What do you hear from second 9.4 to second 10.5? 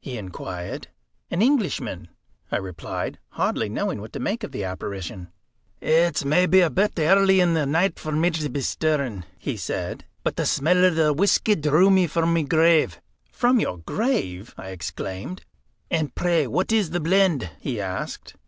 said; "but the